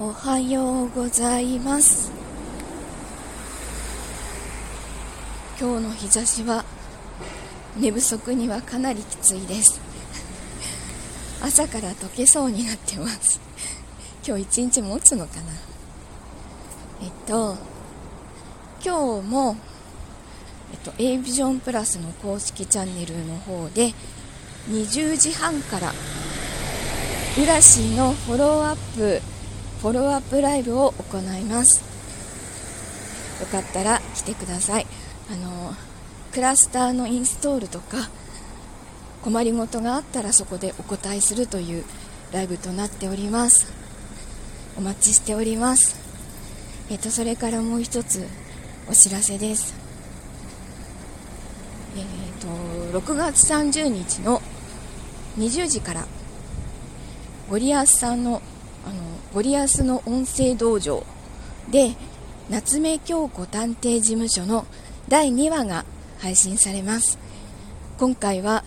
[0.00, 2.10] おはようございます。
[5.60, 6.64] 今日の日差しは
[7.78, 9.80] 寝不足にはかなりきついです。
[11.40, 13.40] 朝から溶けそうになってます。
[14.26, 15.52] 今日一日持つのかな。
[17.00, 17.56] えっと
[18.84, 19.56] 今日も
[20.72, 23.94] えっと A ビジョンプラスの公式チャンネルの方で
[24.68, 25.92] 20時半から
[27.40, 29.33] ウラシのフォローアップ
[29.84, 31.82] フォローアップライブを行います。
[33.38, 34.86] よかったら来てください。
[35.30, 35.74] あの
[36.32, 38.08] クラスターのインストールとか
[39.20, 41.84] 困りごとがあったらそこでお答えするという
[42.32, 43.70] ライブとなっております。
[44.78, 45.96] お待ちしております。
[46.88, 48.26] えっとそれからもう一つ
[48.88, 49.74] お知らせです。
[51.94, 52.04] えっ
[52.40, 54.40] と6月30日の
[55.36, 56.06] 20時から
[57.50, 58.40] ゴリアスさんの
[59.42, 61.04] リアスの音声道場
[61.70, 61.94] で
[62.50, 64.66] 夏目京子探偵事務所の
[65.08, 65.84] 第2話が
[66.18, 67.18] 配信されます。
[67.98, 68.64] 今回は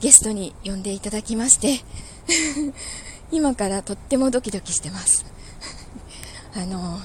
[0.00, 1.80] ゲストに呼んでいただきまして
[3.32, 5.24] 今からとってもドキドキしてます。
[6.54, 7.00] あの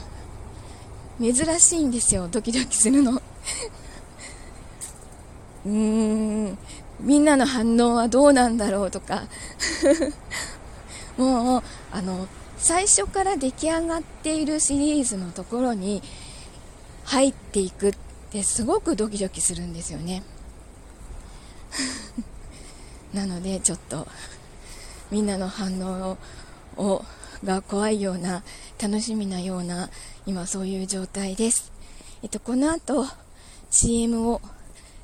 [1.19, 3.13] 珍しいんですよドキドキするの。
[5.65, 6.57] うーん
[6.99, 9.23] みんなの反応はどうなんだろうとか。
[11.17, 12.27] もうあの
[12.59, 16.03] 最初から出来上がっているシリーズのところに
[17.05, 17.93] 入っていくっ
[18.31, 20.23] てすごくドキドキするんですよね。
[23.13, 24.07] なのでちょっと
[25.09, 26.17] みんなの反応
[26.77, 27.03] を
[27.43, 28.43] が怖いような
[28.81, 29.89] 楽しみなような
[30.25, 31.71] 今そういう状態です、
[32.21, 33.07] えっと、この後
[33.71, 34.41] CM を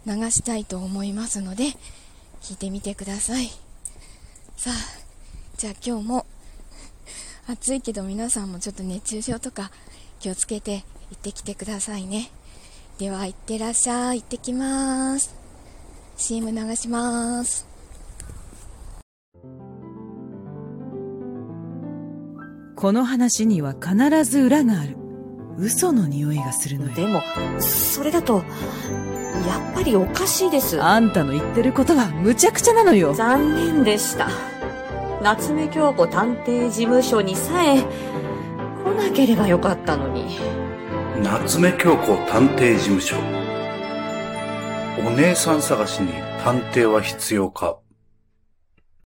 [0.06, 1.66] 流したいと思いますので
[2.42, 3.48] 聞いてみてください。
[4.58, 4.74] さあ
[5.58, 6.26] じゃあ今日も
[7.48, 9.72] 暑いけど皆さんもちょっと熱中症とか
[10.20, 12.32] 気をつけて行ってきてくださいね。
[12.98, 14.22] では行ってらっしゃい。
[14.22, 15.36] 行ってきます。
[16.18, 17.68] CM 流します。
[22.76, 24.98] この話には必ず裏がある。
[25.58, 26.96] 嘘の匂いがするのよ。
[26.96, 27.22] でも、
[27.60, 28.44] それだと、
[29.48, 30.82] やっぱりおかしいです。
[30.82, 33.14] あんたの言ってることはむちゃくちゃなのよ。
[33.14, 34.55] 残念でした。
[35.26, 40.38] 夏目京子探偵事務所にさえ、来なければよかったのに。
[41.24, 43.16] 夏目京子探偵事務所
[45.00, 46.14] お姉さん探しに
[46.44, 47.80] 探偵は必要か